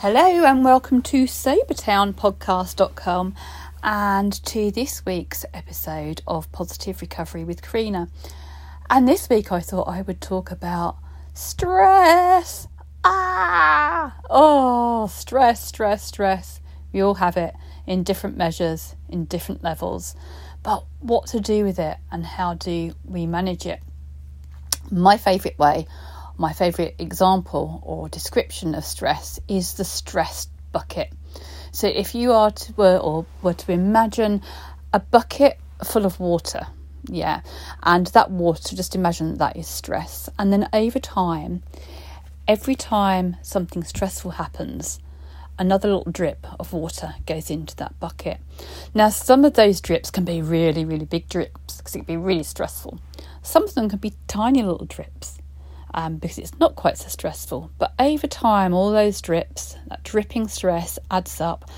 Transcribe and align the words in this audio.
Hello 0.00 0.44
and 0.44 0.62
welcome 0.62 1.00
to 1.00 1.24
SobertownPodcast.com 1.24 3.34
and 3.82 4.44
to 4.44 4.70
this 4.70 5.06
week's 5.06 5.46
episode 5.54 6.20
of 6.26 6.52
Positive 6.52 7.00
Recovery 7.00 7.44
with 7.44 7.62
Karina. 7.62 8.10
And 8.90 9.08
this 9.08 9.30
week 9.30 9.50
I 9.50 9.60
thought 9.60 9.88
I 9.88 10.02
would 10.02 10.20
talk 10.20 10.50
about 10.50 10.98
stress. 11.32 12.68
Ah! 13.04 14.18
Oh, 14.28 15.06
stress, 15.06 15.66
stress, 15.66 16.04
stress. 16.04 16.60
We 16.92 17.00
all 17.00 17.14
have 17.14 17.38
it 17.38 17.54
in 17.86 18.02
different 18.02 18.36
measures, 18.36 18.96
in 19.08 19.24
different 19.24 19.64
levels. 19.64 20.14
But 20.62 20.84
what 21.00 21.26
to 21.28 21.40
do 21.40 21.64
with 21.64 21.78
it 21.78 21.96
and 22.12 22.26
how 22.26 22.52
do 22.52 22.94
we 23.02 23.24
manage 23.24 23.64
it? 23.64 23.80
My 24.90 25.16
favourite 25.16 25.58
way 25.58 25.86
my 26.38 26.52
favourite 26.52 26.94
example 26.98 27.80
or 27.84 28.08
description 28.08 28.74
of 28.74 28.84
stress 28.84 29.40
is 29.48 29.74
the 29.74 29.84
stress 29.84 30.48
bucket. 30.72 31.10
So 31.72 31.86
if 31.86 32.14
you 32.14 32.32
are 32.32 32.50
to 32.50 32.72
were 32.74 32.98
or 32.98 33.26
were 33.42 33.54
to 33.54 33.72
imagine 33.72 34.42
a 34.92 35.00
bucket 35.00 35.58
full 35.84 36.06
of 36.06 36.20
water, 36.20 36.66
yeah, 37.08 37.42
and 37.82 38.06
that 38.08 38.30
water, 38.30 38.74
just 38.74 38.94
imagine 38.94 39.36
that 39.38 39.56
is 39.56 39.68
stress, 39.68 40.28
and 40.38 40.52
then 40.52 40.68
over 40.72 40.98
time, 40.98 41.62
every 42.48 42.74
time 42.74 43.36
something 43.42 43.84
stressful 43.84 44.32
happens, 44.32 45.00
another 45.58 45.88
little 45.88 46.12
drip 46.12 46.46
of 46.58 46.72
water 46.72 47.14
goes 47.26 47.50
into 47.50 47.76
that 47.76 47.98
bucket. 48.00 48.38
Now, 48.94 49.08
some 49.08 49.44
of 49.44 49.54
those 49.54 49.80
drips 49.80 50.10
can 50.10 50.24
be 50.24 50.42
really, 50.42 50.84
really 50.84 51.04
big 51.04 51.28
drips 51.28 51.76
because 51.76 51.94
it 51.94 51.98
can 52.00 52.06
be 52.06 52.16
really 52.16 52.42
stressful. 52.42 53.00
Some 53.42 53.64
of 53.64 53.74
them 53.74 53.88
can 53.88 53.98
be 53.98 54.14
tiny 54.26 54.62
little 54.62 54.86
drips 54.86 55.38
um, 55.96 56.18
because 56.18 56.38
it's 56.38 56.58
not 56.60 56.76
quite 56.76 56.98
so 56.98 57.08
stressful. 57.08 57.70
But 57.78 57.94
over 57.98 58.26
time, 58.26 58.74
all 58.74 58.92
those 58.92 59.20
drips, 59.20 59.76
that 59.88 60.04
dripping 60.04 60.48
stress 60.48 60.98
adds 61.10 61.40
up 61.40 61.68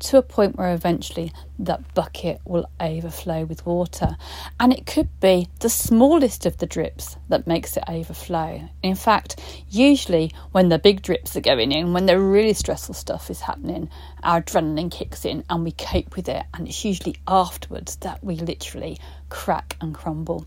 to 0.00 0.16
a 0.16 0.22
point 0.22 0.56
where 0.56 0.74
eventually 0.74 1.32
that 1.58 1.94
bucket 1.94 2.40
will 2.44 2.68
overflow 2.80 3.44
with 3.44 3.66
water. 3.66 4.16
And 4.60 4.72
it 4.72 4.86
could 4.86 5.08
be 5.20 5.48
the 5.60 5.68
smallest 5.68 6.46
of 6.46 6.58
the 6.58 6.66
drips 6.66 7.16
that 7.28 7.46
makes 7.46 7.76
it 7.76 7.84
overflow. 7.88 8.68
In 8.82 8.94
fact, 8.94 9.40
usually 9.68 10.32
when 10.52 10.68
the 10.68 10.78
big 10.78 11.02
drips 11.02 11.36
are 11.36 11.40
going 11.40 11.72
in, 11.72 11.92
when 11.92 12.06
the 12.06 12.20
really 12.20 12.54
stressful 12.54 12.94
stuff 12.94 13.30
is 13.30 13.40
happening, 13.40 13.90
our 14.22 14.42
adrenaline 14.42 14.90
kicks 14.90 15.24
in 15.24 15.44
and 15.50 15.64
we 15.64 15.72
cope 15.72 16.14
with 16.16 16.28
it. 16.28 16.44
And 16.54 16.68
it's 16.68 16.84
usually 16.84 17.16
afterwards 17.26 17.96
that 17.96 18.22
we 18.22 18.36
literally 18.36 18.98
crack 19.30 19.76
and 19.80 19.94
crumble. 19.94 20.46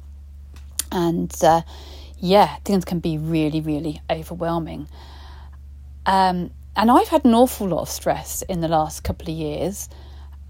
And 0.93 1.33
uh, 1.43 1.61
yeah, 2.21 2.55
things 2.63 2.85
can 2.85 2.99
be 2.99 3.17
really, 3.17 3.61
really 3.61 3.99
overwhelming. 4.09 4.87
Um, 6.05 6.51
and 6.75 6.89
I've 6.91 7.07
had 7.07 7.25
an 7.25 7.33
awful 7.33 7.67
lot 7.67 7.81
of 7.81 7.89
stress 7.89 8.43
in 8.43 8.61
the 8.61 8.67
last 8.67 9.03
couple 9.03 9.29
of 9.29 9.35
years. 9.35 9.89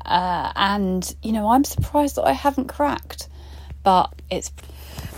Uh, 0.06 0.52
and 0.56 1.16
you 1.24 1.32
know, 1.32 1.50
I'm 1.50 1.64
surprised 1.64 2.18
that 2.18 2.24
I 2.24 2.34
haven't 2.34 2.68
cracked, 2.68 3.30
but 3.84 4.14
it's 4.30 4.52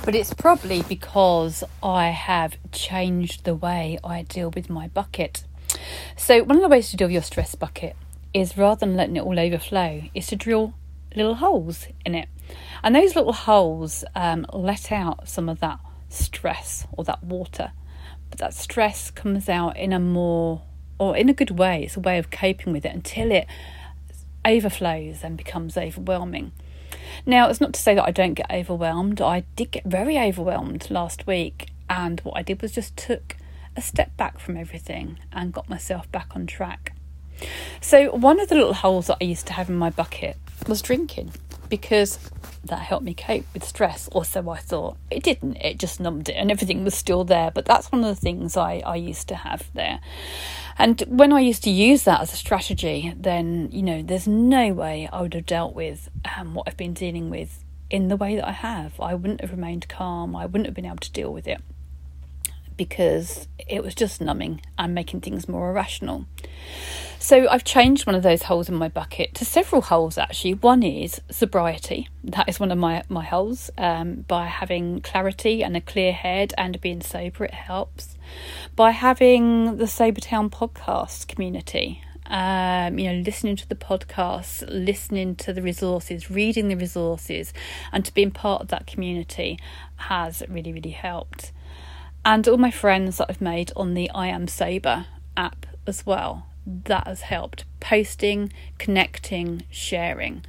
but 0.05 0.13
it's 0.13 0.33
probably 0.33 0.83
because 0.83 1.63
I 1.81 2.07
have 2.09 2.57
changed 2.71 3.45
the 3.45 3.55
way 3.55 3.97
I 4.03 4.21
deal 4.21 4.51
with 4.51 4.69
my 4.69 4.89
bucket. 4.89 5.43
So 6.15 6.43
one 6.43 6.57
of 6.57 6.61
the 6.61 6.69
ways 6.69 6.91
to 6.91 6.97
deal 6.97 7.07
with 7.07 7.13
your 7.13 7.23
stress 7.23 7.55
bucket 7.55 7.95
is 8.33 8.57
rather 8.57 8.81
than 8.81 8.95
letting 8.95 9.15
it 9.15 9.23
all 9.23 9.39
overflow, 9.39 10.03
is 10.13 10.27
to 10.27 10.35
drill 10.35 10.73
little 11.15 11.35
holes 11.35 11.87
in 12.05 12.13
it, 12.13 12.27
and 12.83 12.95
those 12.95 13.15
little 13.15 13.33
holes 13.33 14.03
um, 14.15 14.45
let 14.53 14.91
out 14.91 15.27
some 15.27 15.49
of 15.49 15.59
that 15.61 15.79
stress 16.13 16.87
or 16.91 17.03
that 17.03 17.23
water. 17.23 17.71
But 18.29 18.39
that 18.39 18.53
stress 18.53 19.11
comes 19.11 19.49
out 19.49 19.77
in 19.77 19.93
a 19.93 19.99
more, 19.99 20.61
or 20.97 21.15
in 21.15 21.29
a 21.29 21.33
good 21.33 21.51
way, 21.51 21.83
it's 21.83 21.97
a 21.97 21.99
way 21.99 22.17
of 22.17 22.31
coping 22.31 22.73
with 22.73 22.85
it 22.85 22.93
until 22.93 23.31
it 23.31 23.47
overflows 24.45 25.23
and 25.23 25.37
becomes 25.37 25.77
overwhelming. 25.77 26.51
Now, 27.25 27.49
it's 27.49 27.61
not 27.61 27.73
to 27.73 27.81
say 27.81 27.95
that 27.95 28.05
I 28.05 28.11
don't 28.11 28.33
get 28.33 28.51
overwhelmed. 28.51 29.21
I 29.21 29.43
did 29.55 29.71
get 29.71 29.83
very 29.85 30.17
overwhelmed 30.17 30.89
last 30.89 31.27
week, 31.27 31.69
and 31.89 32.19
what 32.21 32.37
I 32.37 32.41
did 32.41 32.61
was 32.61 32.71
just 32.71 32.97
took 32.97 33.37
a 33.75 33.81
step 33.81 34.15
back 34.17 34.39
from 34.39 34.57
everything 34.57 35.19
and 35.31 35.53
got 35.53 35.69
myself 35.69 36.11
back 36.11 36.35
on 36.35 36.45
track. 36.47 36.93
So, 37.81 38.11
one 38.15 38.39
of 38.39 38.49
the 38.49 38.55
little 38.55 38.73
holes 38.73 39.07
that 39.07 39.17
I 39.21 39.25
used 39.25 39.47
to 39.47 39.53
have 39.53 39.69
in 39.69 39.75
my 39.75 39.89
bucket 39.89 40.37
was 40.67 40.81
drinking 40.81 41.33
because 41.69 42.19
that 42.65 42.79
helped 42.79 43.03
me 43.03 43.13
cope 43.13 43.45
with 43.53 43.63
stress, 43.63 44.07
or 44.11 44.23
so 44.23 44.49
I 44.49 44.57
thought. 44.57 44.97
It 45.11 45.23
didn't, 45.23 45.57
it 45.57 45.77
just 45.77 45.99
numbed 45.99 46.29
it 46.29 46.33
and 46.33 46.49
everything 46.49 46.83
was 46.83 46.95
still 46.95 47.23
there, 47.23 47.51
but 47.51 47.65
that's 47.65 47.91
one 47.91 48.03
of 48.03 48.07
the 48.07 48.19
things 48.19 48.55
I, 48.55 48.81
I 48.85 48.95
used 48.95 49.27
to 49.29 49.35
have 49.35 49.69
there. 49.73 49.99
And 50.77 51.01
when 51.07 51.33
I 51.33 51.39
used 51.41 51.63
to 51.63 51.69
use 51.69 52.03
that 52.03 52.21
as 52.21 52.33
a 52.33 52.37
strategy, 52.37 53.13
then, 53.15 53.69
you 53.71 53.83
know, 53.83 54.01
there's 54.01 54.27
no 54.27 54.73
way 54.73 55.09
I 55.11 55.21
would 55.21 55.33
have 55.33 55.45
dealt 55.45 55.75
with 55.75 56.09
um, 56.37 56.55
what 56.55 56.67
I've 56.67 56.77
been 56.77 56.93
dealing 56.93 57.29
with 57.29 57.63
in 57.89 58.07
the 58.07 58.17
way 58.17 58.35
that 58.35 58.47
I 58.47 58.53
have. 58.53 58.99
I 58.99 59.13
wouldn't 59.13 59.41
have 59.41 59.51
remained 59.51 59.87
calm, 59.87 60.35
I 60.35 60.45
wouldn't 60.45 60.65
have 60.65 60.73
been 60.73 60.85
able 60.85 60.97
to 60.97 61.11
deal 61.11 61.31
with 61.31 61.47
it 61.47 61.61
because 62.75 63.47
it 63.67 63.83
was 63.83 63.93
just 63.93 64.19
numbing 64.19 64.61
and 64.77 64.95
making 64.95 65.21
things 65.21 65.47
more 65.47 65.69
irrational. 65.69 66.25
So 67.23 67.47
I've 67.47 67.63
changed 67.63 68.05
one 68.05 68.15
of 68.15 68.21
those 68.21 68.43
holes 68.43 68.67
in 68.67 68.75
my 68.75 68.89
bucket 68.89 69.33
to 69.35 69.45
several 69.45 69.81
holes 69.81 70.17
actually. 70.17 70.55
One 70.55 70.83
is 70.83 71.21
sobriety. 71.31 72.09
That 72.21 72.49
is 72.49 72.59
one 72.59 72.69
of 72.69 72.77
my, 72.77 73.03
my 73.07 73.23
holes. 73.23 73.71
Um, 73.77 74.25
by 74.27 74.47
having 74.47 74.99
clarity 74.99 75.63
and 75.63 75.77
a 75.77 75.79
clear 75.79 76.11
head 76.11 76.53
and 76.57 76.81
being 76.81 76.99
sober, 76.99 77.45
it 77.45 77.53
helps. 77.53 78.17
By 78.75 78.91
having 78.91 79.77
the 79.77 79.87
Sober 79.87 80.19
Town 80.19 80.49
podcast 80.49 81.29
community, 81.29 82.03
um, 82.25 82.99
you 82.99 83.09
know, 83.09 83.21
listening 83.21 83.55
to 83.55 83.69
the 83.69 83.75
podcasts, 83.75 84.61
listening 84.67 85.37
to 85.37 85.53
the 85.53 85.61
resources, 85.61 86.29
reading 86.29 86.67
the 86.67 86.75
resources, 86.75 87.53
and 87.93 88.03
to 88.03 88.13
being 88.13 88.31
part 88.31 88.61
of 88.61 88.67
that 88.67 88.85
community 88.85 89.57
has 89.95 90.43
really, 90.49 90.73
really 90.73 90.91
helped. 90.91 91.53
And 92.25 92.45
all 92.49 92.57
my 92.57 92.71
friends 92.71 93.19
that 93.19 93.27
I've 93.29 93.39
made 93.39 93.71
on 93.77 93.93
the 93.93 94.11
I 94.11 94.27
Am 94.27 94.45
Sober 94.49 95.05
app 95.37 95.65
as 95.87 96.05
well 96.05 96.47
that 96.65 97.07
has 97.07 97.21
helped 97.21 97.65
posting, 97.79 98.51
connecting, 98.77 99.63
sharing. 99.69 100.45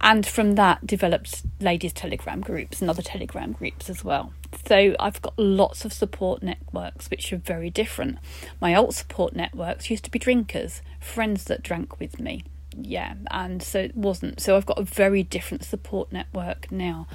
And 0.00 0.26
from 0.26 0.54
that, 0.54 0.86
developed 0.86 1.42
ladies' 1.60 1.92
telegram 1.92 2.40
groups 2.40 2.80
and 2.80 2.88
other 2.88 3.02
telegram 3.02 3.52
groups 3.52 3.90
as 3.90 4.02
well. 4.02 4.32
So 4.66 4.96
I've 4.98 5.20
got 5.20 5.38
lots 5.38 5.84
of 5.84 5.92
support 5.92 6.42
networks 6.42 7.10
which 7.10 7.32
are 7.32 7.36
very 7.36 7.70
different. 7.70 8.18
My 8.60 8.74
old 8.74 8.94
support 8.94 9.36
networks 9.36 9.90
used 9.90 10.04
to 10.04 10.10
be 10.10 10.18
drinkers, 10.18 10.80
friends 11.00 11.44
that 11.44 11.62
drank 11.62 12.00
with 12.00 12.18
me 12.18 12.44
yeah, 12.76 13.14
and 13.30 13.62
so 13.62 13.80
it 13.80 13.96
wasn't. 13.96 14.40
So 14.40 14.56
I've 14.56 14.66
got 14.66 14.78
a 14.78 14.84
very 14.84 15.22
different 15.22 15.64
support 15.64 16.12
network 16.12 16.70
now. 16.70 17.06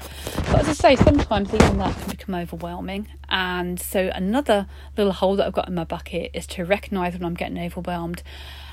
But 0.48 0.60
as 0.62 0.70
I 0.70 0.74
say, 0.74 0.96
sometimes 0.96 1.54
even 1.54 1.78
that 1.80 1.98
can 2.00 2.12
become 2.12 2.36
overwhelming. 2.36 3.08
And 3.30 3.80
so 3.80 4.12
another 4.14 4.68
little 4.96 5.14
hole 5.14 5.36
that 5.38 5.48
I've 5.48 5.54
got 5.54 5.68
in 5.68 5.76
my 5.76 5.84
bucket 5.84 6.32
is 6.34 6.48
to 6.48 6.64
recognise 6.64 7.14
when 7.14 7.26
I'm 7.26 7.34
getting 7.34 7.60
overwhelmed 7.60 8.24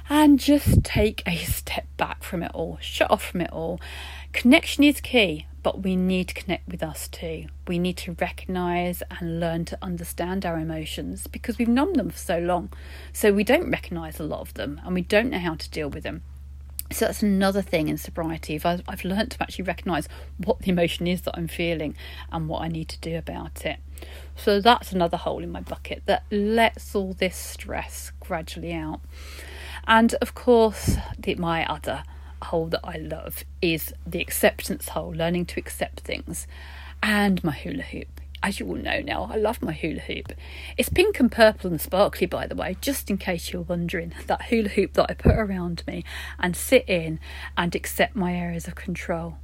and 0.09 0.39
just 0.39 0.85
take 0.85 1.23
a 1.27 1.37
step 1.37 1.87
back 1.97 2.23
from 2.23 2.43
it 2.43 2.51
all, 2.55 2.79
shut 2.81 3.11
off 3.11 3.25
from 3.25 3.41
it 3.41 3.51
all. 3.51 3.81
Connection 4.33 4.85
is 4.85 5.01
key, 5.01 5.47
but 5.63 5.83
we 5.83 5.97
need 5.97 6.29
to 6.29 6.35
connect 6.35 6.69
with 6.69 6.83
us 6.83 7.09
too. 7.09 7.47
We 7.67 7.79
need 7.79 7.97
to 7.99 8.17
recognise 8.21 9.03
and 9.11 9.41
learn 9.41 9.65
to 9.67 9.79
understand 9.81 10.45
our 10.45 10.59
emotions 10.59 11.27
because 11.27 11.59
we've 11.59 11.69
numbed 11.69 11.97
them 11.97 12.11
for 12.11 12.19
so 12.19 12.39
long. 12.39 12.73
So 13.13 13.33
we 13.33 13.45
don't 13.45 13.71
recognise 13.71 14.19
a 14.19 14.25
lot 14.25 14.41
of 14.41 14.55
them 14.55 14.81
and 14.85 14.95
we 14.95 15.03
don't 15.03 15.31
know 15.31 15.39
how 15.39 15.55
to 15.55 15.71
deal 15.71 15.89
with 15.89 16.03
them. 16.03 16.23
So 16.93 17.07
that's 17.07 17.23
another 17.23 17.63
thing 17.63 17.89
in 17.89 17.99
sobriety. 17.99 18.61
I've, 18.63 18.83
I've 18.87 19.05
learned 19.05 19.33
to 19.33 19.43
actually 19.43 19.65
recognise 19.65 20.09
what 20.37 20.61
the 20.61 20.71
emotion 20.71 21.07
is 21.07 21.23
that 21.23 21.35
I'm 21.37 21.49
feeling 21.49 21.97
and 22.31 22.49
what 22.49 22.63
I 22.63 22.69
need 22.69 22.89
to 22.91 22.99
do 23.01 23.17
about 23.17 23.65
it. 23.65 23.79
So 24.37 24.61
that's 24.61 24.93
another 24.93 25.17
hole 25.17 25.43
in 25.43 25.51
my 25.51 25.61
bucket 25.61 26.03
that 26.07 26.25
lets 26.31 26.95
all 26.95 27.15
this 27.15 27.37
stress 27.37 28.13
gradually 28.21 28.73
out. 28.73 29.01
And 29.87 30.15
of 30.15 30.35
course, 30.35 30.97
the, 31.19 31.35
my 31.37 31.67
other 31.67 32.05
hole 32.43 32.67
that 32.67 32.81
I 32.85 32.97
love 32.97 33.45
is 33.61 33.95
the 34.07 34.21
acceptance 34.21 34.91
hole, 34.91 35.11
learning 35.11 35.47
to 35.47 35.61
accept 35.61 36.01
things, 36.01 36.47
and 37.03 37.43
my 37.43 37.53
hula 37.53 37.83
hoop 37.83 38.21
as 38.43 38.59
you 38.59 38.67
all 38.67 38.75
know 38.75 39.01
now, 39.01 39.31
I 39.33 39.37
love 39.37 39.63
my 39.63 39.73
hula 39.73 40.01
hoop. 40.01 40.33
It's 40.77 40.89
pink 40.89 41.21
and 41.21 41.31
purple 41.31 41.71
and 41.71 41.81
sparkly, 41.81 42.27
by 42.27 42.47
the 42.47 42.57
way, 42.57 42.77
just 42.81 43.11
in 43.11 43.19
case 43.19 43.53
you're 43.53 43.63
wondering. 43.63 44.13
That 44.27 44.47
hula 44.47 44.71
hoop 44.71 44.95
that 44.95 45.11
I 45.11 45.15
put 45.15 45.37
around 45.37 45.85
me 45.87 46.05
and 46.39 46.57
sit 46.57 46.89
in 46.89 47.21
and 47.57 47.75
accept 47.75 48.17
my 48.17 48.35
areas 48.35 48.67
of 48.67 48.75
control. 48.75 49.37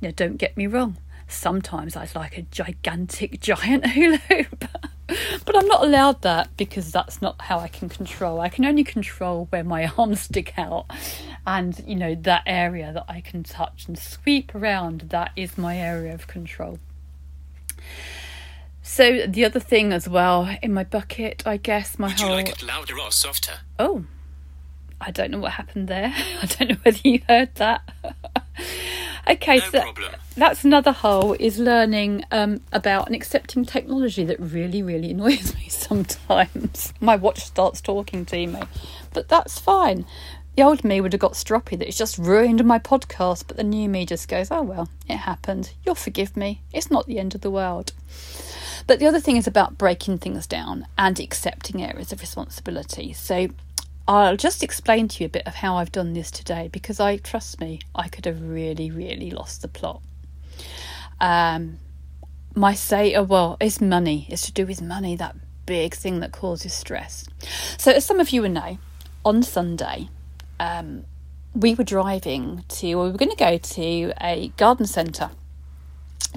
Now, 0.00 0.10
don't 0.14 0.36
get 0.36 0.56
me 0.56 0.66
wrong, 0.66 0.96
sometimes 1.28 1.96
I'd 1.96 2.14
like 2.14 2.38
a 2.38 2.42
gigantic, 2.42 3.40
giant 3.40 3.86
hula 3.90 4.18
hoop. 4.18 4.64
but 5.44 5.56
I'm 5.56 5.66
not 5.66 5.84
allowed 5.84 6.22
that 6.22 6.56
because 6.56 6.90
that's 6.90 7.22
not 7.22 7.42
how 7.42 7.58
I 7.58 7.68
can 7.68 7.88
control. 7.88 8.40
I 8.40 8.48
can 8.48 8.64
only 8.64 8.84
control 8.84 9.46
where 9.50 9.64
my 9.64 9.86
arms 9.98 10.22
stick 10.22 10.54
out 10.56 10.86
and, 11.46 11.82
you 11.86 11.96
know, 11.96 12.14
that 12.14 12.42
area 12.46 12.92
that 12.92 13.04
I 13.08 13.20
can 13.20 13.42
touch 13.42 13.86
and 13.86 13.98
sweep 13.98 14.54
around. 14.54 15.06
That 15.10 15.32
is 15.36 15.58
my 15.58 15.76
area 15.76 16.14
of 16.14 16.26
control. 16.26 16.78
So 18.88 19.26
the 19.26 19.44
other 19.44 19.60
thing 19.60 19.92
as 19.92 20.08
well 20.08 20.48
in 20.62 20.72
my 20.72 20.84
bucket, 20.84 21.42
I 21.44 21.56
guess 21.56 21.98
my 21.98 22.06
Would 22.08 22.20
whole. 22.20 22.30
you 22.30 22.34
like 22.36 22.48
it 22.48 22.62
louder 22.62 22.98
or 22.98 23.10
softer? 23.10 23.58
Oh, 23.80 24.04
I 25.00 25.10
don't 25.10 25.30
know 25.32 25.38
what 25.40 25.52
happened 25.52 25.88
there. 25.88 26.14
I 26.42 26.46
don't 26.46 26.70
know 26.70 26.76
whether 26.82 26.98
you 27.02 27.20
heard 27.28 27.54
that. 27.56 27.82
okay, 29.28 29.56
No 29.58 29.70
so 29.70 29.80
problem. 29.82 30.12
that's 30.36 30.64
another 30.64 30.92
hole 30.92 31.34
is 31.38 31.58
learning 31.58 32.24
um, 32.30 32.60
about 32.72 33.06
and 33.06 33.14
accepting 33.16 33.64
technology 33.64 34.24
that 34.24 34.38
really, 34.40 34.82
really 34.84 35.10
annoys 35.16 35.54
me 35.56 35.68
sometimes. 35.68 36.94
My 37.00 37.16
watch 37.16 37.44
starts 37.44 37.80
talking 37.80 38.24
to 38.26 38.46
me, 38.46 38.60
but 39.12 39.28
that's 39.28 39.58
fine. 39.58 40.06
The 40.56 40.62
old 40.62 40.84
me 40.84 41.00
would 41.02 41.12
have 41.12 41.20
got 41.20 41.32
stroppy 41.32 41.76
that 41.78 41.88
it's 41.88 41.98
just 41.98 42.16
ruined 42.16 42.64
my 42.64 42.78
podcast, 42.78 43.44
but 43.48 43.56
the 43.58 43.64
new 43.64 43.88
me 43.90 44.06
just 44.06 44.28
goes, 44.28 44.50
oh 44.50 44.62
well, 44.62 44.88
it 45.08 45.16
happened. 45.18 45.72
You'll 45.84 45.96
forgive 45.96 46.34
me. 46.36 46.62
It's 46.72 46.90
not 46.90 47.06
the 47.06 47.18
end 47.18 47.34
of 47.34 47.42
the 47.42 47.50
world. 47.50 47.92
But 48.86 48.98
the 48.98 49.06
other 49.06 49.20
thing 49.20 49.36
is 49.36 49.46
about 49.46 49.78
breaking 49.78 50.18
things 50.18 50.46
down 50.46 50.86
and 50.96 51.18
accepting 51.18 51.82
areas 51.82 52.12
of 52.12 52.20
responsibility. 52.20 53.12
So 53.12 53.48
I'll 54.08 54.36
just 54.36 54.62
explain 54.62 55.08
to 55.08 55.24
you 55.24 55.26
a 55.26 55.30
bit 55.30 55.46
of 55.46 55.56
how 55.56 55.76
I've 55.76 55.92
done 55.92 56.12
this 56.12 56.30
today 56.30 56.68
because 56.70 57.00
I 57.00 57.16
trust 57.16 57.60
me, 57.60 57.80
I 57.94 58.08
could 58.08 58.24
have 58.26 58.40
really, 58.40 58.90
really 58.90 59.30
lost 59.30 59.62
the 59.62 59.68
plot. 59.68 60.00
Um, 61.20 61.78
my 62.54 62.74
say, 62.74 63.14
oh, 63.14 63.24
well, 63.24 63.56
it's 63.60 63.80
money. 63.80 64.26
It's 64.30 64.46
to 64.46 64.52
do 64.52 64.66
with 64.66 64.80
money, 64.80 65.16
that 65.16 65.36
big 65.66 65.94
thing 65.94 66.20
that 66.20 66.32
causes 66.32 66.72
stress. 66.72 67.26
So, 67.76 67.92
as 67.92 68.04
some 68.04 68.20
of 68.20 68.30
you 68.30 68.42
will 68.42 68.50
know, 68.50 68.78
on 69.24 69.42
Sunday, 69.42 70.08
um, 70.60 71.04
we 71.54 71.74
were 71.74 71.84
driving 71.84 72.64
to, 72.68 72.92
or 72.92 73.04
we 73.04 73.10
were 73.10 73.18
going 73.18 73.30
to 73.30 73.36
go 73.36 73.58
to 73.58 74.12
a 74.20 74.52
garden 74.56 74.86
centre 74.86 75.30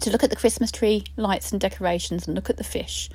to 0.02 0.10
look 0.10 0.24
at 0.24 0.30
the 0.30 0.36
Christmas 0.36 0.72
tree 0.72 1.04
lights 1.18 1.52
and 1.52 1.60
decorations 1.60 2.28
and 2.28 2.36
look 2.36 2.50
at 2.50 2.58
the 2.58 2.64
fish. 2.64 3.10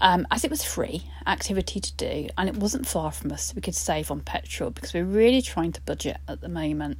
Um, 0.00 0.26
as 0.30 0.44
it 0.44 0.50
was 0.50 0.62
free 0.62 1.04
activity 1.26 1.80
to 1.80 1.92
do, 1.94 2.28
and 2.38 2.48
it 2.48 2.56
wasn't 2.56 2.86
far 2.86 3.10
from 3.10 3.32
us, 3.32 3.52
we 3.54 3.62
could 3.62 3.74
save 3.74 4.10
on 4.10 4.20
petrol 4.20 4.70
because 4.70 4.94
we're 4.94 5.04
really 5.04 5.42
trying 5.42 5.72
to 5.72 5.80
budget 5.82 6.18
at 6.28 6.40
the 6.40 6.48
moment. 6.48 6.98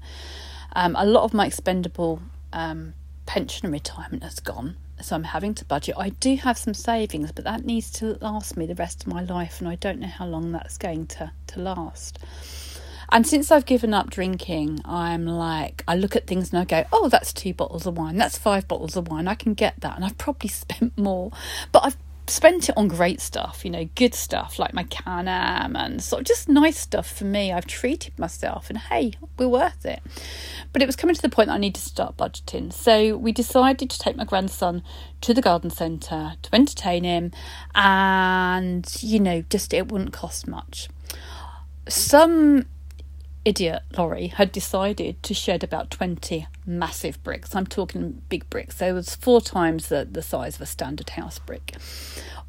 Um, 0.72 0.96
a 0.98 1.06
lot 1.06 1.22
of 1.22 1.32
my 1.32 1.46
expendable 1.46 2.20
um, 2.52 2.94
pension 3.24 3.66
and 3.66 3.72
retirement 3.72 4.24
has 4.24 4.40
gone, 4.40 4.76
so 5.00 5.14
I'm 5.14 5.24
having 5.24 5.54
to 5.54 5.64
budget. 5.64 5.94
I 5.96 6.08
do 6.08 6.34
have 6.36 6.58
some 6.58 6.74
savings, 6.74 7.30
but 7.30 7.44
that 7.44 7.64
needs 7.64 7.90
to 7.92 8.18
last 8.20 8.56
me 8.56 8.66
the 8.66 8.74
rest 8.74 9.02
of 9.02 9.12
my 9.12 9.22
life, 9.22 9.60
and 9.60 9.68
I 9.68 9.76
don't 9.76 10.00
know 10.00 10.08
how 10.08 10.26
long 10.26 10.50
that's 10.50 10.76
going 10.76 11.06
to, 11.06 11.30
to 11.48 11.60
last. 11.60 12.18
And 13.10 13.26
since 13.26 13.50
I've 13.50 13.66
given 13.66 13.94
up 13.94 14.10
drinking, 14.10 14.80
I'm 14.84 15.26
like, 15.26 15.82
I 15.88 15.94
look 15.94 16.14
at 16.14 16.26
things 16.26 16.52
and 16.52 16.60
I 16.60 16.64
go, 16.64 16.86
oh, 16.92 17.08
that's 17.08 17.32
two 17.32 17.54
bottles 17.54 17.86
of 17.86 17.96
wine, 17.96 18.16
that's 18.16 18.36
five 18.36 18.68
bottles 18.68 18.96
of 18.96 19.08
wine, 19.08 19.28
I 19.28 19.34
can 19.34 19.54
get 19.54 19.80
that. 19.80 19.96
And 19.96 20.04
I've 20.04 20.18
probably 20.18 20.48
spent 20.48 20.96
more, 20.98 21.30
but 21.72 21.84
I've 21.84 21.96
spent 22.30 22.68
it 22.68 22.76
on 22.76 22.88
great 22.88 23.20
stuff, 23.20 23.64
you 23.64 23.70
know, 23.70 23.88
good 23.94 24.14
stuff 24.14 24.58
like 24.58 24.74
my 24.74 24.82
Can 24.84 25.28
Am 25.28 25.74
and 25.74 26.02
sort 26.02 26.20
of 26.20 26.26
just 26.26 26.48
nice 26.48 26.78
stuff 26.78 27.10
for 27.10 27.24
me. 27.24 27.52
I've 27.52 27.66
treated 27.66 28.18
myself 28.18 28.68
and 28.68 28.78
hey, 28.78 29.14
we're 29.38 29.48
worth 29.48 29.86
it. 29.86 30.00
But 30.72 30.82
it 30.82 30.86
was 30.86 30.96
coming 30.96 31.16
to 31.16 31.22
the 31.22 31.28
point 31.28 31.48
that 31.48 31.54
I 31.54 31.58
need 31.58 31.74
to 31.76 31.80
start 31.80 32.16
budgeting. 32.16 32.72
So 32.72 33.16
we 33.16 33.32
decided 33.32 33.90
to 33.90 33.98
take 33.98 34.16
my 34.16 34.24
grandson 34.24 34.82
to 35.22 35.32
the 35.32 35.42
garden 35.42 35.70
centre 35.70 36.34
to 36.42 36.54
entertain 36.54 37.04
him 37.04 37.32
and, 37.74 38.86
you 39.00 39.20
know, 39.20 39.42
just 39.48 39.72
it 39.72 39.90
wouldn't 39.90 40.12
cost 40.12 40.46
much. 40.46 40.88
Some 41.88 42.66
idiot 43.48 43.82
lorry 43.96 44.26
had 44.26 44.52
decided 44.52 45.22
to 45.22 45.32
shed 45.32 45.64
about 45.64 45.90
20 45.90 46.46
massive 46.66 47.22
bricks. 47.22 47.54
I'm 47.54 47.66
talking 47.66 48.20
big 48.28 48.48
bricks. 48.50 48.76
There 48.76 48.92
was 48.92 49.16
four 49.16 49.40
times 49.40 49.88
the, 49.88 50.06
the 50.10 50.22
size 50.22 50.56
of 50.56 50.60
a 50.60 50.66
standard 50.66 51.10
house 51.10 51.38
brick. 51.38 51.74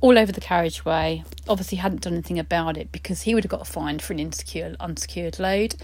All 0.02 0.20
over 0.20 0.34
the 0.34 0.42
carriageway. 0.42 1.24
Obviously 1.48 1.78
hadn't 1.78 2.02
done 2.02 2.14
anything 2.14 2.38
about 2.38 2.76
it 2.76 2.92
because 2.92 3.22
he 3.22 3.34
would 3.34 3.46
have 3.46 3.52
got 3.52 3.66
fined 3.66 4.02
for 4.02 4.12
an 4.12 4.20
insecure 4.20 4.76
unsecured 4.80 5.40
load. 5.40 5.76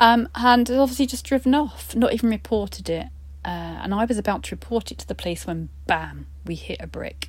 Um, 0.00 0.28
and 0.34 0.68
obviously 0.68 1.06
just 1.06 1.24
driven 1.24 1.54
off, 1.54 1.94
not 1.94 2.12
even 2.12 2.30
reported 2.30 2.90
it. 2.90 3.06
Uh, 3.44 3.78
and 3.82 3.94
I 3.94 4.04
was 4.04 4.18
about 4.18 4.42
to 4.44 4.56
report 4.56 4.90
it 4.90 4.98
to 4.98 5.06
the 5.06 5.14
police 5.14 5.46
when 5.46 5.68
bam, 5.86 6.26
we 6.44 6.56
hit 6.56 6.78
a 6.80 6.88
brick. 6.88 7.28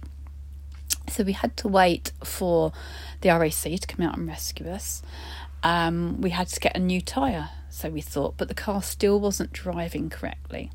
So 1.09 1.23
we 1.23 1.33
had 1.33 1.55
to 1.57 1.67
wait 1.67 2.11
for 2.23 2.71
the 3.21 3.29
RAC 3.29 3.51
to 3.51 3.87
come 3.87 4.05
out 4.05 4.17
and 4.17 4.27
rescue 4.27 4.69
us 4.69 5.01
um, 5.63 6.21
we 6.21 6.29
had 6.31 6.47
to 6.49 6.59
get 6.59 6.75
a 6.75 6.79
new 6.79 7.01
tyre, 7.01 7.49
so 7.69 7.89
we 7.89 8.01
thought, 8.01 8.35
but 8.37 8.47
the 8.47 8.53
car 8.53 8.81
still 8.81 9.19
wasn't 9.19 9.53
driving 9.53 10.09
correctly. 10.09 10.71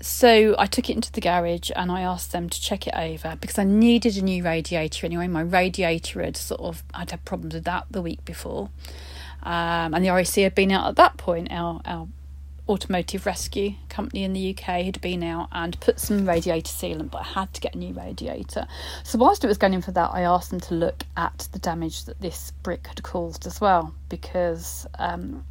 So 0.00 0.54
I 0.58 0.66
took 0.66 0.90
it 0.90 0.96
into 0.96 1.10
the 1.10 1.20
garage 1.20 1.70
and 1.74 1.90
I 1.90 2.02
asked 2.02 2.32
them 2.32 2.50
to 2.50 2.60
check 2.60 2.86
it 2.86 2.94
over 2.94 3.36
because 3.40 3.58
I 3.58 3.64
needed 3.64 4.18
a 4.18 4.22
new 4.22 4.44
radiator 4.44 5.06
anyway. 5.06 5.28
My 5.28 5.40
radiator 5.40 6.22
had 6.22 6.36
sort 6.36 6.60
of 6.60 6.84
I'd 6.92 7.10
had 7.10 7.24
problems 7.24 7.54
with 7.54 7.64
that 7.64 7.86
the 7.90 8.02
week 8.02 8.22
before, 8.24 8.68
um, 9.42 9.94
and 9.94 10.04
the 10.04 10.10
RAC 10.10 10.34
had 10.34 10.54
been 10.54 10.72
out 10.72 10.88
at 10.88 10.96
that 10.96 11.16
point. 11.16 11.48
Our 11.50 11.80
our 11.86 12.08
automotive 12.68 13.26
rescue 13.26 13.74
company 13.88 14.24
in 14.24 14.32
the 14.32 14.50
UK 14.50 14.84
had 14.84 15.00
been 15.00 15.22
out 15.22 15.48
and 15.52 15.78
put 15.80 16.00
some 16.00 16.26
radiator 16.26 16.72
sealant, 16.72 17.10
but 17.10 17.18
I 17.18 17.40
had 17.40 17.52
to 17.54 17.60
get 17.60 17.74
a 17.74 17.78
new 17.78 17.92
radiator. 17.92 18.66
So, 19.02 19.18
whilst 19.18 19.44
it 19.44 19.48
was 19.48 19.58
going 19.58 19.74
in 19.74 19.82
for 19.82 19.92
that, 19.92 20.10
I 20.12 20.22
asked 20.22 20.50
them 20.50 20.60
to 20.60 20.74
look 20.74 21.04
at 21.16 21.48
the 21.52 21.58
damage 21.58 22.04
that 22.04 22.20
this 22.20 22.52
brick 22.62 22.86
had 22.86 23.02
caused 23.02 23.46
as 23.46 23.60
well, 23.60 23.94
because 24.08 24.86
um, 24.98 25.44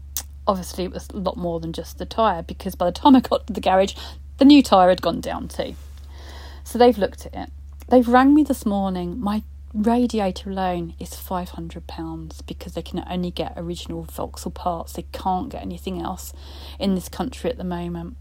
obviously 0.48 0.86
it 0.86 0.92
was 0.92 1.08
a 1.10 1.18
lot 1.18 1.38
more 1.38 1.60
than 1.60 1.72
just 1.72 2.00
the 2.00 2.06
tyre. 2.06 2.42
Because 2.42 2.76
by 2.76 2.86
the 2.86 2.92
time 2.92 3.16
I 3.16 3.20
got 3.20 3.48
to 3.48 3.54
the 3.54 3.62
garage, 3.62 3.96
the 4.38 4.46
new 4.46 4.64
tyre 4.64 4.90
had 4.90 5.02
gone 5.02 5.22
down 5.22 5.48
too. 5.48 5.76
So, 6.64 6.80
they've 6.80 6.98
looked 6.98 7.26
at 7.28 7.36
it. 7.36 7.50
They've 7.90 8.08
rang 8.08 8.34
me 8.34 8.44
this 8.44 8.66
morning. 8.66 9.20
My 9.20 9.44
radiator 9.74 10.50
alone 10.50 10.94
is 11.00 11.10
£500 11.10 12.46
because 12.46 12.74
they 12.74 12.82
can 12.82 13.04
only 13.10 13.32
get 13.32 13.54
original 13.58 14.04
Vauxhall 14.04 14.52
parts. 14.52 14.94
They 14.94 15.06
can't 15.12 15.50
get 15.50 15.62
anything 15.62 16.02
else 16.02 16.34
in 16.80 16.96
this 16.96 17.10
country 17.10 17.50
at 17.50 17.58
the 17.58 17.64
moment. 17.64 18.18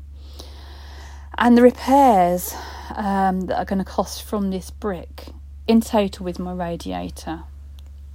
And 1.39 1.57
the 1.57 1.63
repairs 1.63 2.55
um, 2.95 3.43
that 3.43 3.57
are 3.57 3.65
going 3.65 3.79
to 3.79 3.85
cost 3.85 4.23
from 4.23 4.51
this 4.51 4.71
brick 4.71 5.29
in 5.67 5.81
total 5.81 6.25
with 6.25 6.39
my 6.39 6.53
radiator 6.53 7.45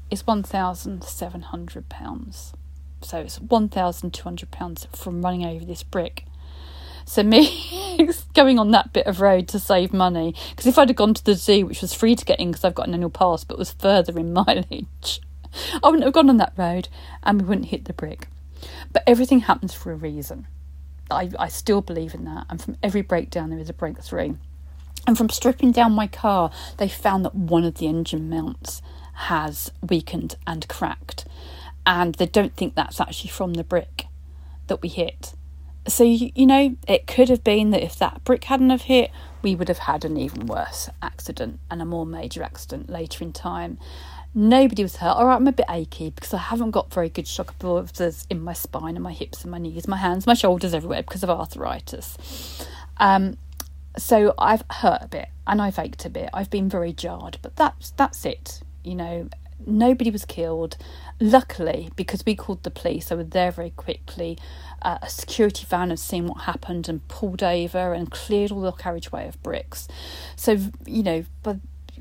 is 0.09 0.23
£1,700. 0.23 2.53
So 3.01 3.19
it's 3.19 3.39
£1,200 3.39 4.95
from 4.95 5.21
running 5.21 5.45
over 5.45 5.65
this 5.65 5.83
brick. 5.83 6.26
So 7.07 7.23
me 7.23 8.05
going 8.33 8.59
on 8.59 8.71
that 8.71 8.91
bit 8.91 9.07
of 9.07 9.21
road 9.21 9.47
to 9.47 9.59
save 9.59 9.93
money, 9.93 10.35
because 10.51 10.67
if 10.67 10.77
I'd 10.77 10.89
have 10.89 10.97
gone 10.97 11.13
to 11.13 11.23
the 11.23 11.35
zoo, 11.35 11.65
which 11.65 11.81
was 11.81 11.93
free 11.93 12.15
to 12.15 12.25
get 12.25 12.39
in 12.39 12.51
because 12.51 12.65
I've 12.65 12.75
got 12.75 12.87
an 12.87 12.93
annual 12.93 13.09
pass, 13.09 13.45
but 13.45 13.57
was 13.57 13.71
further 13.71 14.19
in 14.19 14.33
mileage, 14.45 15.21
I 15.81 15.87
wouldn't 15.87 16.03
have 16.03 16.13
gone 16.13 16.29
on 16.29 16.37
that 16.37 16.53
road, 16.57 16.89
and 17.23 17.41
we 17.41 17.47
wouldn't 17.47 17.69
hit 17.69 17.85
the 17.85 17.93
brick. 17.93 18.27
But 18.91 19.03
everything 19.07 19.39
happens 19.39 19.73
for 19.73 19.91
a 19.91 19.95
reason. 19.95 20.47
I, 21.09 21.31
I 21.39 21.47
still 21.47 21.81
believe 21.81 22.13
in 22.13 22.25
that, 22.25 22.45
and 22.49 22.61
from 22.61 22.75
every 22.83 23.01
breakdown 23.01 23.49
there 23.49 23.59
is 23.59 23.69
a 23.69 23.73
breakthrough. 23.73 24.35
And 25.07 25.17
from 25.17 25.29
stripping 25.29 25.71
down 25.71 25.93
my 25.93 26.07
car, 26.07 26.51
they 26.75 26.89
found 26.89 27.23
that 27.23 27.33
one 27.33 27.63
of 27.63 27.75
the 27.75 27.87
engine 27.87 28.29
mounts 28.29 28.81
has 29.13 29.71
weakened 29.81 30.35
and 30.45 30.67
cracked, 30.67 31.25
and 31.85 32.15
they 32.15 32.25
don't 32.25 32.55
think 32.57 32.75
that's 32.75 32.99
actually 32.99 33.29
from 33.29 33.53
the 33.53 33.63
brick 33.63 34.07
that 34.67 34.81
we 34.81 34.89
hit 34.89 35.33
so 35.87 36.03
you, 36.03 36.31
you 36.35 36.45
know 36.45 36.75
it 36.87 37.07
could 37.07 37.29
have 37.29 37.43
been 37.43 37.71
that 37.71 37.83
if 37.83 37.97
that 37.97 38.23
brick 38.23 38.43
hadn't 38.45 38.69
have 38.69 38.83
hit 38.83 39.11
we 39.41 39.55
would 39.55 39.67
have 39.67 39.77
had 39.77 40.03
an 40.03 40.17
even 40.17 40.45
worse 40.45 40.89
accident 41.01 41.59
and 41.69 41.81
a 41.81 41.85
more 41.85 42.05
major 42.05 42.43
accident 42.43 42.89
later 42.89 43.23
in 43.23 43.31
time. 43.31 43.77
Nobody 44.33 44.83
was 44.83 44.97
hurt. 44.97 45.15
All 45.15 45.25
right 45.25 45.35
i'm 45.35 45.47
a 45.47 45.51
bit 45.51 45.65
achy 45.69 46.09
because 46.09 46.33
i 46.33 46.37
haven't 46.37 46.71
got 46.71 46.93
very 46.93 47.09
good 47.09 47.27
shock 47.27 47.51
absorbers 47.51 48.25
in 48.29 48.41
my 48.41 48.53
spine 48.53 48.95
and 48.95 49.03
my 49.03 49.13
hips 49.13 49.43
and 49.43 49.51
my 49.51 49.57
knees 49.57 49.87
my 49.87 49.97
hands 49.97 50.27
my 50.27 50.33
shoulders 50.33 50.73
everywhere 50.73 51.03
because 51.03 51.23
of 51.23 51.29
arthritis. 51.29 52.67
Um, 52.97 53.37
so 53.97 54.33
i've 54.37 54.63
hurt 54.69 55.01
a 55.01 55.07
bit 55.07 55.29
and 55.45 55.61
i've 55.61 55.79
ached 55.79 56.05
a 56.05 56.09
bit. 56.09 56.29
I've 56.33 56.49
been 56.49 56.69
very 56.69 56.93
jarred 56.93 57.37
but 57.41 57.55
that's 57.55 57.91
that's 57.91 58.25
it 58.25 58.61
you 58.83 58.95
know 58.95 59.29
nobody 59.65 60.11
was 60.11 60.25
killed 60.25 60.77
luckily 61.19 61.89
because 61.95 62.23
we 62.25 62.35
called 62.35 62.61
the 62.63 62.69
police 62.71 63.09
they 63.09 63.15
were 63.15 63.23
there 63.23 63.51
very 63.51 63.71
quickly 63.71 64.37
uh, 64.81 64.97
a 65.01 65.09
security 65.09 65.65
van 65.67 65.89
had 65.89 65.99
seen 65.99 66.27
what 66.27 66.41
happened 66.43 66.87
and 66.87 67.07
pulled 67.07 67.41
over 67.41 67.93
and 67.93 68.11
cleared 68.11 68.51
all 68.51 68.61
the 68.61 68.71
carriageway 68.71 69.27
of 69.27 69.41
bricks. 69.41 69.87
So, 70.35 70.57
you 70.85 71.03
know, 71.03 71.25
by, 71.43 71.59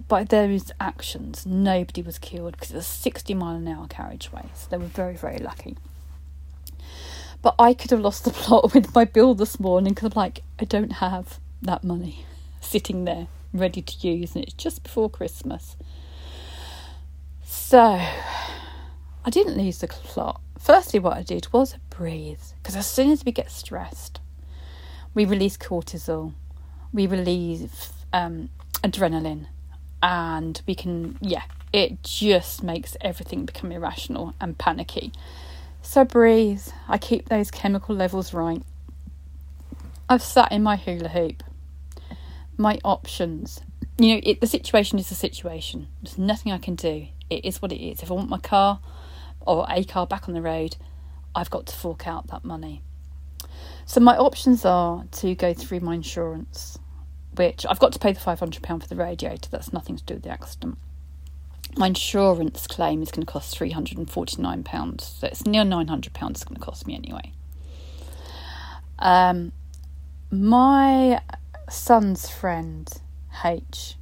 by 0.08 0.24
those 0.24 0.70
actions, 0.78 1.46
nobody 1.46 2.02
was 2.02 2.18
killed 2.18 2.52
because 2.52 2.70
it 2.70 2.76
was 2.76 2.86
a 2.86 2.88
60 2.88 3.34
mile 3.34 3.56
an 3.56 3.68
hour 3.68 3.86
carriageway. 3.88 4.50
So 4.54 4.68
they 4.70 4.76
were 4.76 4.84
very, 4.84 5.16
very 5.16 5.38
lucky. 5.38 5.76
But 7.42 7.54
I 7.58 7.74
could 7.74 7.90
have 7.90 8.00
lost 8.00 8.24
the 8.24 8.30
plot 8.32 8.74
with 8.74 8.94
my 8.94 9.04
bill 9.04 9.34
this 9.34 9.58
morning 9.58 9.94
because 9.94 10.12
I'm 10.12 10.16
like, 10.16 10.42
I 10.60 10.64
don't 10.64 10.94
have 10.94 11.38
that 11.62 11.82
money 11.82 12.26
sitting 12.60 13.04
there 13.04 13.28
ready 13.52 13.80
to 13.80 14.08
use, 14.08 14.34
and 14.34 14.44
it's 14.44 14.52
just 14.52 14.82
before 14.82 15.08
Christmas. 15.08 15.76
So 17.68 17.80
I 19.24 19.30
didn't 19.30 19.58
lose 19.58 19.78
the 19.78 19.88
plot 19.88 20.40
Firstly, 20.66 20.98
what 20.98 21.16
I 21.16 21.22
did 21.22 21.52
was 21.52 21.76
breathe, 21.90 22.40
because 22.60 22.74
as 22.74 22.88
soon 22.88 23.10
as 23.12 23.24
we 23.24 23.30
get 23.30 23.52
stressed, 23.52 24.20
we 25.14 25.24
release 25.24 25.56
cortisol, 25.56 26.32
we 26.92 27.06
release 27.06 27.92
um, 28.12 28.48
adrenaline, 28.82 29.46
and 30.02 30.60
we 30.66 30.74
can, 30.74 31.18
yeah, 31.20 31.42
it 31.72 32.02
just 32.02 32.64
makes 32.64 32.96
everything 33.00 33.44
become 33.44 33.70
irrational 33.70 34.34
and 34.40 34.58
panicky. 34.58 35.12
So 35.82 36.04
breathe. 36.04 36.66
I 36.88 36.98
keep 36.98 37.28
those 37.28 37.52
chemical 37.52 37.94
levels 37.94 38.34
right. 38.34 38.62
I've 40.08 40.22
sat 40.22 40.50
in 40.50 40.64
my 40.64 40.74
hula 40.74 41.10
hoop. 41.10 41.44
My 42.56 42.78
options. 42.84 43.60
You 43.98 44.14
know, 44.14 44.20
it, 44.24 44.40
the 44.40 44.48
situation 44.48 44.98
is 44.98 45.10
the 45.10 45.14
situation. 45.14 45.86
There's 46.02 46.18
nothing 46.18 46.50
I 46.50 46.58
can 46.58 46.74
do. 46.74 47.06
It 47.30 47.44
is 47.44 47.60
what 47.60 47.72
it 47.72 47.82
is. 47.82 48.02
If 48.02 48.10
I 48.10 48.14
want 48.14 48.28
my 48.28 48.38
car 48.38 48.80
or 49.40 49.66
a 49.68 49.84
car 49.84 50.06
back 50.06 50.28
on 50.28 50.34
the 50.34 50.42
road, 50.42 50.76
I've 51.34 51.50
got 51.50 51.66
to 51.66 51.74
fork 51.74 52.06
out 52.06 52.28
that 52.28 52.44
money. 52.44 52.82
So 53.84 54.00
my 54.00 54.16
options 54.16 54.64
are 54.64 55.04
to 55.12 55.34
go 55.34 55.54
through 55.54 55.80
my 55.80 55.94
insurance, 55.94 56.78
which 57.34 57.64
I've 57.66 57.78
got 57.78 57.92
to 57.92 57.98
pay 57.98 58.12
the 58.12 58.20
£500 58.20 58.82
for 58.82 58.88
the 58.88 58.96
radiator. 58.96 59.48
That's 59.50 59.72
nothing 59.72 59.96
to 59.96 60.04
do 60.04 60.14
with 60.14 60.24
the 60.24 60.30
accident. 60.30 60.78
My 61.76 61.88
insurance 61.88 62.66
claim 62.66 63.02
is 63.02 63.10
going 63.10 63.26
to 63.26 63.30
cost 63.30 63.58
£349, 63.58 65.00
so 65.00 65.26
it's 65.26 65.44
near 65.44 65.62
£900 65.62 66.30
it's 66.30 66.44
going 66.44 66.56
to 66.56 66.60
cost 66.60 66.86
me 66.86 66.94
anyway. 66.94 67.32
Um, 68.98 69.52
my 70.30 71.20
son's 71.68 72.30
friend, 72.30 72.90
H, 73.44 73.96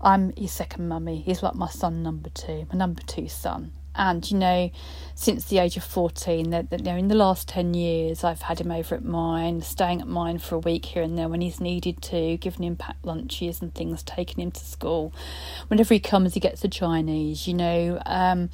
I'm 0.00 0.32
his 0.36 0.52
second 0.52 0.88
mummy. 0.88 1.20
He's 1.20 1.42
like 1.42 1.54
my 1.54 1.68
son 1.68 2.02
number 2.02 2.30
two, 2.30 2.66
my 2.72 2.78
number 2.78 3.02
two 3.02 3.28
son. 3.28 3.72
And 3.94 4.30
you 4.30 4.38
know, 4.38 4.70
since 5.16 5.46
the 5.46 5.58
age 5.58 5.76
of 5.76 5.82
fourteen, 5.82 6.50
that 6.50 6.68
you 6.70 6.84
know, 6.84 6.96
in 6.96 7.08
the 7.08 7.16
last 7.16 7.48
ten 7.48 7.74
years, 7.74 8.22
I've 8.22 8.42
had 8.42 8.60
him 8.60 8.70
over 8.70 8.94
at 8.94 9.04
mine, 9.04 9.60
staying 9.60 10.00
at 10.00 10.06
mine 10.06 10.38
for 10.38 10.54
a 10.54 10.60
week 10.60 10.84
here 10.84 11.02
and 11.02 11.18
there 11.18 11.28
when 11.28 11.40
he's 11.40 11.60
needed 11.60 12.00
to, 12.02 12.36
giving 12.36 12.62
him 12.62 12.76
packed 12.76 13.04
lunches 13.04 13.60
and 13.60 13.74
things, 13.74 14.04
taking 14.04 14.40
him 14.40 14.52
to 14.52 14.64
school. 14.64 15.12
Whenever 15.66 15.94
he 15.94 16.00
comes, 16.00 16.34
he 16.34 16.40
gets 16.40 16.62
a 16.62 16.68
Chinese. 16.68 17.48
You 17.48 17.54
know, 17.54 18.00
um, 18.06 18.50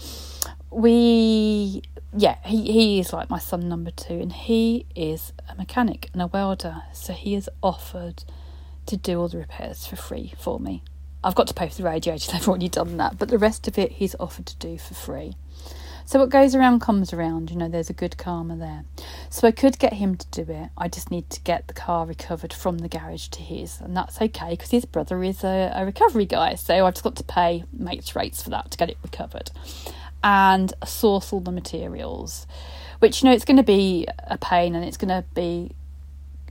we 0.70 1.82
yeah, 2.16 2.38
he, 2.46 2.72
he 2.72 3.00
is 3.00 3.12
like 3.12 3.28
my 3.28 3.38
son 3.38 3.68
number 3.68 3.90
two, 3.90 4.14
and 4.14 4.32
he 4.32 4.86
is 4.94 5.34
a 5.50 5.54
mechanic 5.56 6.08
and 6.14 6.22
a 6.22 6.26
welder, 6.26 6.84
so 6.94 7.12
he 7.12 7.34
has 7.34 7.50
offered 7.62 8.24
to 8.86 8.96
do 8.96 9.20
all 9.20 9.28
the 9.28 9.38
repairs 9.38 9.86
for 9.86 9.96
free 9.96 10.32
for 10.38 10.58
me. 10.58 10.82
I've 11.24 11.34
got 11.34 11.46
to 11.48 11.54
pay 11.54 11.68
for 11.68 11.76
the 11.76 11.84
radiator, 11.84 12.32
I've 12.34 12.48
already 12.48 12.68
done 12.68 12.96
that, 12.98 13.18
but 13.18 13.28
the 13.28 13.38
rest 13.38 13.66
of 13.66 13.78
it 13.78 13.92
he's 13.92 14.14
offered 14.20 14.46
to 14.46 14.56
do 14.56 14.78
for 14.78 14.94
free. 14.94 15.34
So 16.06 16.18
what 16.18 16.28
goes 16.28 16.54
around 16.54 16.80
comes 16.80 17.14
around, 17.14 17.50
you 17.50 17.56
know, 17.56 17.68
there's 17.68 17.88
a 17.88 17.94
good 17.94 18.18
karma 18.18 18.56
there. 18.56 18.84
So 19.30 19.48
I 19.48 19.52
could 19.52 19.78
get 19.78 19.94
him 19.94 20.16
to 20.16 20.44
do 20.44 20.52
it. 20.52 20.68
I 20.76 20.86
just 20.86 21.10
need 21.10 21.30
to 21.30 21.40
get 21.40 21.66
the 21.66 21.72
car 21.72 22.04
recovered 22.04 22.52
from 22.52 22.78
the 22.78 22.90
garage 22.90 23.28
to 23.28 23.40
his, 23.40 23.80
and 23.80 23.96
that's 23.96 24.20
okay 24.20 24.50
because 24.50 24.70
his 24.70 24.84
brother 24.84 25.24
is 25.24 25.42
a, 25.42 25.72
a 25.74 25.86
recovery 25.86 26.26
guy. 26.26 26.56
So 26.56 26.84
I've 26.84 26.92
just 26.92 27.04
got 27.04 27.16
to 27.16 27.24
pay 27.24 27.64
mates 27.72 28.14
rates 28.14 28.42
for 28.42 28.50
that 28.50 28.70
to 28.72 28.76
get 28.76 28.90
it 28.90 28.98
recovered 29.02 29.50
and 30.24 30.72
source 30.86 31.32
all 31.32 31.40
the 31.40 31.52
materials, 31.52 32.46
which, 32.98 33.22
you 33.22 33.28
know, 33.28 33.34
it's 33.34 33.44
going 33.44 33.58
to 33.58 33.62
be 33.62 34.06
a 34.26 34.38
pain 34.38 34.74
and 34.74 34.84
it's 34.84 34.96
going 34.96 35.10
to 35.10 35.22
be, 35.34 35.70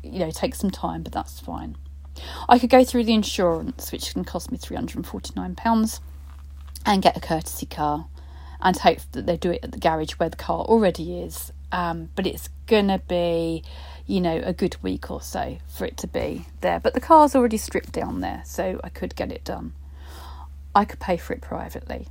you 0.03 0.19
know, 0.19 0.31
take 0.31 0.53
some 0.53 0.69
time, 0.69 1.01
but 1.01 1.11
that's 1.11 1.39
fine. 1.39 1.75
I 2.47 2.59
could 2.59 2.69
go 2.69 2.83
through 2.83 3.05
the 3.05 3.13
insurance, 3.13 3.91
which 3.91 4.13
can 4.13 4.23
cost 4.23 4.51
me 4.51 4.57
£349, 4.57 5.99
and 6.85 7.01
get 7.01 7.17
a 7.17 7.19
courtesy 7.19 7.65
car 7.65 8.07
and 8.61 8.77
hope 8.77 8.99
that 9.11 9.25
they 9.25 9.37
do 9.37 9.51
it 9.51 9.59
at 9.63 9.71
the 9.71 9.79
garage 9.79 10.13
where 10.13 10.29
the 10.29 10.37
car 10.37 10.61
already 10.61 11.19
is. 11.19 11.51
Um, 11.71 12.09
but 12.15 12.27
it's 12.27 12.49
going 12.67 12.87
to 12.87 12.99
be, 13.07 13.63
you 14.05 14.21
know, 14.21 14.41
a 14.43 14.53
good 14.53 14.77
week 14.81 15.09
or 15.09 15.21
so 15.21 15.57
for 15.67 15.85
it 15.85 15.97
to 15.97 16.07
be 16.07 16.45
there. 16.61 16.79
But 16.79 16.93
the 16.93 17.01
car's 17.01 17.35
already 17.35 17.57
stripped 17.57 17.91
down 17.91 18.21
there, 18.21 18.43
so 18.45 18.79
I 18.83 18.89
could 18.89 19.15
get 19.15 19.31
it 19.31 19.43
done. 19.43 19.73
I 20.75 20.85
could 20.85 20.99
pay 20.99 21.17
for 21.17 21.33
it 21.33 21.41
privately 21.41 22.07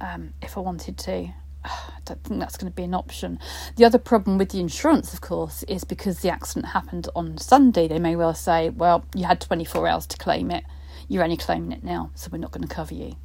um, 0.00 0.32
if 0.42 0.56
I 0.56 0.60
wanted 0.60 0.96
to. 0.98 1.28
I 1.66 2.00
don't 2.04 2.22
think 2.22 2.40
that's 2.40 2.56
going 2.56 2.70
to 2.70 2.76
be 2.76 2.84
an 2.84 2.94
option. 2.94 3.38
The 3.76 3.84
other 3.84 3.98
problem 3.98 4.38
with 4.38 4.50
the 4.50 4.60
insurance, 4.60 5.14
of 5.14 5.20
course, 5.20 5.62
is 5.64 5.84
because 5.84 6.20
the 6.20 6.30
accident 6.30 6.72
happened 6.72 7.08
on 7.16 7.38
Sunday, 7.38 7.88
they 7.88 7.98
may 7.98 8.16
well 8.16 8.34
say, 8.34 8.70
well, 8.70 9.04
you 9.14 9.24
had 9.24 9.40
24 9.40 9.88
hours 9.88 10.06
to 10.08 10.16
claim 10.16 10.50
it. 10.50 10.64
You're 11.08 11.24
only 11.24 11.36
claiming 11.36 11.72
it 11.72 11.84
now, 11.84 12.10
so 12.14 12.28
we're 12.30 12.38
not 12.38 12.52
going 12.52 12.66
to 12.66 12.74
cover 12.74 12.94
you. 12.94 13.16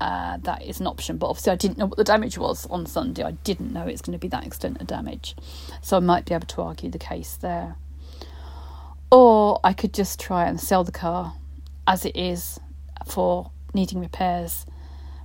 Uh, 0.00 0.38
that 0.42 0.62
is 0.62 0.80
an 0.80 0.86
option, 0.86 1.16
but 1.16 1.28
obviously, 1.28 1.52
I 1.52 1.56
didn't 1.56 1.78
know 1.78 1.86
what 1.86 1.96
the 1.96 2.04
damage 2.04 2.36
was 2.36 2.66
on 2.66 2.84
Sunday. 2.84 3.22
I 3.22 3.32
didn't 3.32 3.72
know 3.72 3.86
it's 3.86 4.02
going 4.02 4.12
to 4.12 4.18
be 4.18 4.28
that 4.28 4.44
extent 4.44 4.80
of 4.80 4.86
damage. 4.86 5.36
So 5.80 5.96
I 5.96 6.00
might 6.00 6.26
be 6.26 6.34
able 6.34 6.46
to 6.48 6.62
argue 6.62 6.90
the 6.90 6.98
case 6.98 7.36
there. 7.36 7.76
Or 9.10 9.60
I 9.62 9.72
could 9.72 9.94
just 9.94 10.18
try 10.18 10.46
and 10.46 10.60
sell 10.60 10.82
the 10.82 10.92
car 10.92 11.34
as 11.86 12.04
it 12.04 12.16
is 12.16 12.58
for 13.06 13.50
needing 13.72 14.00
repairs, 14.00 14.66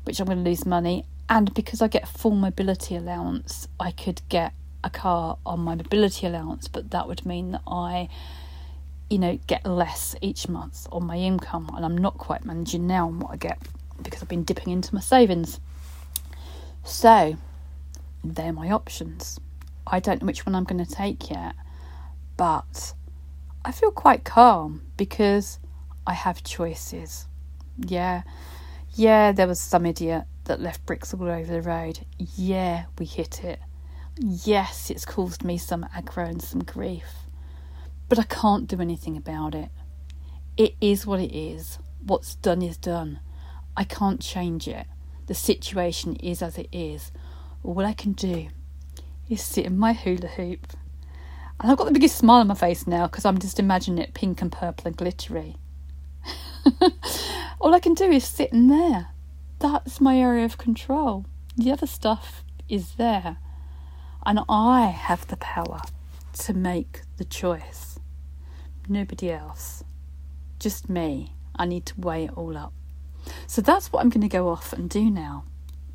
which 0.03 0.19
I'm 0.19 0.27
going 0.27 0.43
to 0.43 0.49
lose 0.49 0.65
money 0.65 1.05
and 1.29 1.53
because 1.53 1.81
I 1.81 1.87
get 1.87 2.07
full 2.07 2.31
mobility 2.31 2.95
allowance, 2.95 3.67
I 3.79 3.91
could 3.91 4.21
get 4.29 4.53
a 4.83 4.89
car 4.89 5.37
on 5.45 5.59
my 5.59 5.75
mobility 5.75 6.25
allowance, 6.25 6.67
but 6.67 6.89
that 6.89 7.07
would 7.07 7.25
mean 7.25 7.51
that 7.51 7.61
I, 7.67 8.09
you 9.11 9.19
know, 9.19 9.39
get 9.45 9.65
less 9.65 10.15
each 10.21 10.49
month 10.49 10.87
on 10.91 11.05
my 11.05 11.17
income, 11.17 11.69
and 11.75 11.85
I'm 11.85 11.97
not 11.97 12.17
quite 12.17 12.45
managing 12.45 12.87
now 12.87 13.07
on 13.07 13.19
what 13.19 13.31
I 13.31 13.35
get 13.35 13.59
because 14.01 14.23
I've 14.23 14.29
been 14.29 14.43
dipping 14.43 14.73
into 14.73 14.95
my 14.95 15.01
savings. 15.01 15.59
So, 16.83 17.37
they're 18.23 18.53
my 18.53 18.71
options. 18.71 19.39
I 19.85 19.99
don't 19.99 20.21
know 20.21 20.25
which 20.25 20.45
one 20.47 20.55
I'm 20.55 20.63
going 20.63 20.83
to 20.83 20.91
take 20.91 21.29
yet, 21.29 21.53
but 22.37 22.93
I 23.63 23.71
feel 23.71 23.91
quite 23.91 24.23
calm 24.23 24.81
because 24.97 25.59
I 26.07 26.13
have 26.13 26.43
choices. 26.43 27.27
Yeah, 27.77 28.23
yeah, 28.95 29.31
there 29.31 29.47
was 29.47 29.59
some 29.59 29.85
idiot 29.85 30.23
that 30.49 30.59
left 30.59 30.83
bricks 30.87 31.13
all 31.13 31.29
over 31.29 31.51
the 31.51 31.61
road. 31.61 31.99
Yeah, 32.17 32.85
we 32.97 33.05
hit 33.05 33.43
it. 33.43 33.59
Yes, 34.17 34.89
it's 34.89 35.05
caused 35.05 35.43
me 35.43 35.59
some 35.59 35.85
aggro 35.95 36.27
and 36.27 36.41
some 36.41 36.63
grief. 36.63 37.05
But 38.09 38.17
I 38.17 38.23
can't 38.23 38.67
do 38.67 38.81
anything 38.81 39.15
about 39.15 39.53
it. 39.53 39.69
It 40.57 40.73
is 40.81 41.05
what 41.05 41.19
it 41.19 41.33
is. 41.33 41.77
What's 42.03 42.33
done 42.33 42.63
is 42.63 42.77
done. 42.77 43.19
I 43.77 43.83
can't 43.83 44.19
change 44.19 44.67
it. 44.67 44.87
The 45.27 45.35
situation 45.35 46.15
is 46.15 46.41
as 46.41 46.57
it 46.57 46.69
is. 46.71 47.11
All 47.63 47.85
I 47.85 47.93
can 47.93 48.13
do 48.13 48.49
is 49.29 49.43
sit 49.43 49.67
in 49.67 49.77
my 49.77 49.93
hula 49.93 50.29
hoop. 50.29 50.73
And 51.59 51.71
I've 51.71 51.77
got 51.77 51.85
the 51.85 51.93
biggest 51.93 52.17
smile 52.17 52.41
on 52.41 52.47
my 52.47 52.55
face 52.55 52.87
now 52.87 53.05
because 53.05 53.23
I'm 53.23 53.37
just 53.37 53.59
imagining 53.59 54.03
it 54.03 54.15
pink 54.15 54.41
and 54.41 54.51
purple 54.51 54.87
and 54.87 54.97
glittery. 54.97 55.57
All 57.61 57.75
I 57.75 57.79
can 57.79 57.93
do 57.93 58.05
is 58.05 58.23
sit 58.23 58.51
in 58.51 58.67
there 58.67 59.09
that's 59.59 59.99
my 60.01 60.17
area 60.17 60.45
of 60.45 60.57
control. 60.57 61.25
The 61.55 61.71
other 61.71 61.87
stuff 61.87 62.43
is 62.67 62.93
there. 62.95 63.37
And 64.25 64.39
I 64.47 64.87
have 64.87 65.27
the 65.27 65.37
power 65.37 65.81
to 66.39 66.53
make 66.53 67.01
the 67.17 67.25
choice. 67.25 67.99
Nobody 68.87 69.31
else. 69.31 69.83
Just 70.59 70.89
me. 70.89 71.33
I 71.55 71.65
need 71.65 71.85
to 71.87 71.99
weigh 71.99 72.25
it 72.25 72.37
all 72.37 72.57
up. 72.57 72.73
So 73.47 73.61
that's 73.61 73.91
what 73.91 74.01
I'm 74.01 74.09
going 74.09 74.21
to 74.21 74.27
go 74.27 74.47
off 74.47 74.73
and 74.73 74.89
do 74.89 75.09
now. 75.09 75.43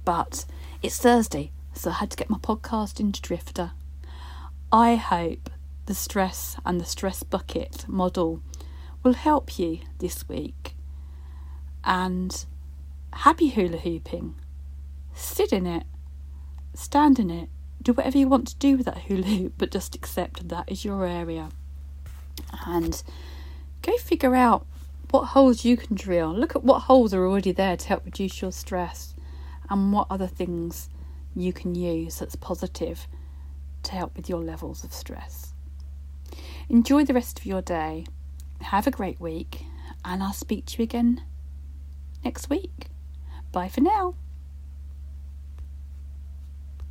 But 0.05 0.45
it's 0.83 0.99
Thursday, 0.99 1.51
so 1.73 1.91
I 1.91 1.95
had 1.95 2.11
to 2.11 2.17
get 2.17 2.29
my 2.29 2.39
podcast 2.39 3.01
into 3.01 3.23
Drifter. 3.23 3.73
I 4.71 4.97
hope 4.97 5.51
the 5.87 5.95
stress 5.95 6.57
and 6.65 6.81
the 6.81 6.85
stress 6.85 7.23
bucket 7.23 7.87
model 7.89 8.43
will 9.03 9.15
help 9.15 9.59
you 9.59 9.81
this 9.99 10.29
week. 10.29 10.75
And 11.85 12.45
happy 13.15 13.49
hula 13.49 13.79
hooping. 13.79 14.35
Sit 15.15 15.53
in 15.53 15.67
it, 15.67 15.85
stand 16.75 17.19
in 17.19 17.31
it, 17.31 17.49
do 17.83 17.93
whatever 17.93 18.19
you 18.19 18.29
want 18.29 18.49
to 18.49 18.57
do 18.57 18.77
with 18.77 18.87
that 18.87 19.03
hula 19.03 19.23
hoop, 19.23 19.55
but 19.59 19.71
just 19.71 19.95
accept 19.95 20.49
that 20.49 20.71
is 20.71 20.85
your 20.85 21.07
area. 21.07 21.51
And 22.67 23.03
go 23.83 23.97
figure 23.99 24.35
out 24.35 24.67
what 25.11 25.27
holes 25.27 25.65
you 25.65 25.77
can 25.77 25.95
drill. 25.95 26.35
Look 26.35 26.57
at 26.57 26.65
what 26.65 26.81
holes 26.81 27.15
are 27.15 27.27
already 27.27 27.53
there 27.53 27.77
to 27.77 27.89
help 27.89 28.05
reduce 28.05 28.43
your 28.43 28.53
stress 28.53 29.15
and 29.71 29.93
what 29.93 30.09
other 30.11 30.27
things 30.27 30.89
you 31.37 31.53
can 31.53 31.75
use 31.75 32.19
that's 32.19 32.37
positive 32.37 33.07
to 33.85 33.93
help 33.93 34.17
with 34.17 34.29
your 34.29 34.43
levels 34.43 34.83
of 34.83 34.93
stress. 34.93 35.55
Enjoy 36.69 37.05
the 37.05 37.15
rest 37.15 37.39
of 37.39 37.47
your 37.47 37.63
day. 37.63 38.07
Have 38.61 38.87
a 38.87 38.91
great 38.91 39.21
week, 39.21 39.65
and 40.05 40.23
I'll 40.23 40.33
speak 40.33 40.67
to 40.67 40.79
you 40.79 40.85
again 40.85 41.23
next 42.25 42.49
week. 42.49 42.89
Bye 43.55 43.69
for 43.69 43.83
now. 43.83 44.17